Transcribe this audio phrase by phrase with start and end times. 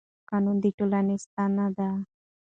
[0.29, 1.89] قانون د ټولنې ستن ده